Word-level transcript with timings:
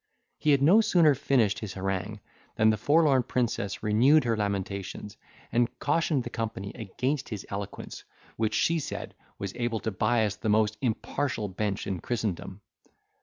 He 0.39 0.49
had 0.49 0.63
no 0.63 0.81
sooner 0.81 1.13
finished 1.13 1.59
his 1.59 1.73
harangue, 1.73 2.21
than 2.55 2.71
the 2.71 2.75
forlorn 2.75 3.21
princess 3.21 3.83
renewed 3.83 4.23
her 4.23 4.35
lamentations, 4.35 5.15
and 5.51 5.77
cautioned 5.77 6.23
the 6.23 6.31
company 6.31 6.71
against 6.73 7.29
his 7.29 7.45
eloquence, 7.51 8.03
which, 8.35 8.55
she 8.55 8.79
said, 8.79 9.13
was 9.37 9.53
able 9.55 9.79
to 9.81 9.91
bias 9.91 10.37
the 10.37 10.49
most 10.49 10.75
impartial 10.81 11.47
bench 11.49 11.85
in 11.85 11.99
Christendom. 11.99 12.61